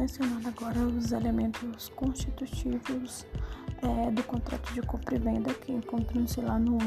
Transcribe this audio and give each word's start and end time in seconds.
mencionar 0.00 0.46
agora 0.46 0.78
os 0.80 1.12
elementos 1.12 1.88
constitutivos 1.90 3.26
é, 3.82 4.10
do 4.10 4.22
contrato 4.22 4.72
de 4.72 4.82
compra 4.82 5.16
e 5.16 5.18
venda 5.18 5.52
que 5.54 5.72
encontram-se 5.72 6.40
lá 6.40 6.58
no 6.58 6.78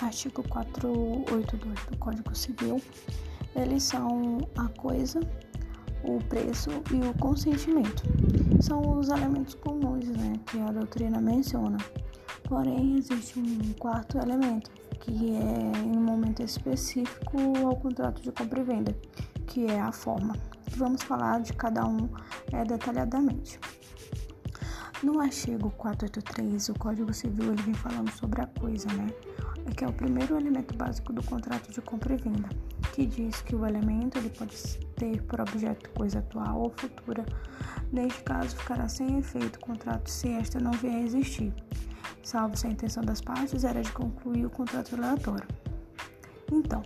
artigo 0.00 0.42
482 0.48 1.80
do 1.90 1.96
Código 1.98 2.34
Civil. 2.34 2.80
Eles 3.56 3.82
são 3.82 4.38
a 4.56 4.68
coisa, 4.80 5.20
o 6.04 6.18
preço 6.24 6.70
e 6.92 7.06
o 7.06 7.14
consentimento. 7.18 8.02
São 8.60 8.98
os 8.98 9.08
elementos 9.08 9.54
comuns 9.54 10.08
né, 10.08 10.34
que 10.46 10.58
a 10.60 10.72
doutrina 10.72 11.20
menciona. 11.20 11.78
Porém, 12.44 12.96
existe 12.96 13.38
um 13.38 13.72
quarto 13.78 14.18
elemento, 14.18 14.70
que 15.00 15.34
é 15.34 15.78
em 15.84 15.96
um 15.96 16.02
momento 16.02 16.42
específico 16.42 17.38
ao 17.64 17.76
contrato 17.76 18.20
de 18.22 18.30
compra 18.32 18.60
e 18.60 18.64
venda, 18.64 18.96
que 19.46 19.66
é 19.66 19.80
a 19.80 19.92
forma. 19.92 20.34
Vamos 20.76 21.02
falar 21.02 21.40
de 21.40 21.52
cada 21.52 21.86
um 21.86 22.08
é, 22.52 22.64
detalhadamente. 22.64 23.60
No 25.02 25.20
artigo 25.20 25.70
483, 25.72 26.70
o 26.70 26.74
Código 26.78 27.12
Civil 27.12 27.52
ele 27.52 27.62
vem 27.62 27.74
falando 27.74 28.10
sobre 28.12 28.40
a 28.40 28.46
coisa, 28.46 28.88
né? 28.94 29.06
É 29.66 29.70
que 29.70 29.84
é 29.84 29.88
o 29.88 29.92
primeiro 29.92 30.36
elemento 30.36 30.74
básico 30.76 31.12
do 31.12 31.22
contrato 31.22 31.70
de 31.70 31.80
compra 31.82 32.14
e 32.14 32.16
venda, 32.16 32.48
que 32.94 33.04
diz 33.04 33.42
que 33.42 33.54
o 33.54 33.66
elemento 33.66 34.16
ele 34.16 34.30
pode 34.30 34.56
ter 34.96 35.22
por 35.24 35.42
objeto 35.42 35.90
coisa 35.90 36.20
atual 36.20 36.58
ou 36.58 36.72
futura. 36.76 37.24
Neste 37.92 38.22
caso, 38.22 38.56
ficará 38.56 38.88
sem 38.88 39.18
efeito 39.18 39.56
o 39.56 39.60
contrato 39.60 40.08
se 40.08 40.30
esta 40.30 40.58
não 40.58 40.72
vier 40.72 40.94
a 40.94 41.02
existir, 41.02 41.52
salvo 42.22 42.56
se 42.56 42.66
a 42.66 42.70
intenção 42.70 43.02
das 43.02 43.20
partes 43.20 43.62
era 43.62 43.82
de 43.82 43.92
concluir 43.92 44.46
o 44.46 44.50
contrato 44.50 44.96
relatório. 44.96 45.48
Então, 46.50 46.82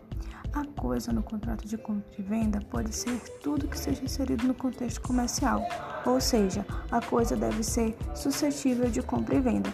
a 0.52 0.64
coisa 0.80 1.12
no 1.12 1.22
contrato 1.22 1.66
de 1.66 1.76
compra 1.76 2.04
e 2.18 2.22
venda 2.22 2.60
pode 2.70 2.94
ser 2.94 3.18
tudo 3.42 3.68
que 3.68 3.78
seja 3.78 4.02
inserido 4.02 4.46
no 4.46 4.54
contexto 4.54 5.00
comercial, 5.00 5.62
ou 6.06 6.20
seja, 6.20 6.64
a 6.90 7.00
coisa 7.00 7.36
deve 7.36 7.62
ser 7.62 7.96
suscetível 8.14 8.90
de 8.90 9.02
compra 9.02 9.34
e 9.34 9.40
venda. 9.40 9.72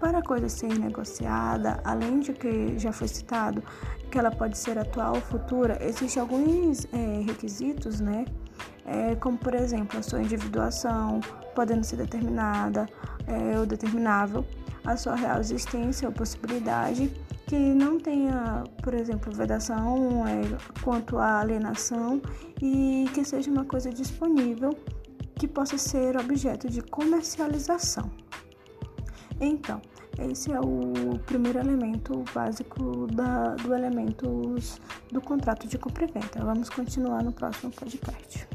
Para 0.00 0.18
a 0.18 0.22
coisa 0.22 0.48
ser 0.48 0.78
negociada, 0.78 1.80
além 1.84 2.20
de 2.20 2.32
que 2.32 2.78
já 2.78 2.92
foi 2.92 3.08
citado 3.08 3.62
que 4.10 4.18
ela 4.18 4.30
pode 4.30 4.58
ser 4.58 4.78
atual 4.78 5.14
ou 5.14 5.20
futura, 5.20 5.78
existem 5.82 6.20
alguns 6.20 6.86
é, 6.92 7.22
requisitos, 7.22 8.00
né? 8.00 8.24
É, 8.86 9.14
como 9.16 9.38
por 9.38 9.54
exemplo 9.54 9.98
a 9.98 10.02
sua 10.02 10.20
individuação, 10.20 11.20
podendo 11.54 11.84
ser 11.84 11.96
determinada 11.96 12.86
é, 13.26 13.58
ou 13.58 13.64
determinável, 13.64 14.44
a 14.84 14.96
sua 14.96 15.14
real 15.14 15.40
existência 15.40 16.08
ou 16.08 16.14
possibilidade 16.14 17.10
que 17.46 17.56
não 17.56 17.98
tenha, 17.98 18.64
por 18.82 18.94
exemplo, 18.94 19.32
vedação 19.32 20.26
é, 20.26 20.42
quanto 20.82 21.18
à 21.18 21.40
alienação 21.40 22.20
e 22.60 23.06
que 23.12 23.24
seja 23.24 23.50
uma 23.50 23.64
coisa 23.64 23.90
disponível 23.90 24.70
que 25.36 25.46
possa 25.46 25.76
ser 25.76 26.16
objeto 26.16 26.68
de 26.68 26.80
comercialização. 26.80 28.10
Então, 29.40 29.80
esse 30.18 30.52
é 30.52 30.60
o 30.60 31.18
primeiro 31.26 31.58
elemento 31.58 32.24
básico 32.32 33.06
da, 33.08 33.56
do 33.56 33.74
elementos 33.74 34.80
do 35.10 35.20
contrato 35.20 35.66
de 35.66 35.76
compra 35.76 36.04
e 36.04 36.06
venda. 36.06 36.44
Vamos 36.44 36.70
continuar 36.70 37.22
no 37.22 37.32
próximo 37.32 37.72
podcast. 37.72 38.53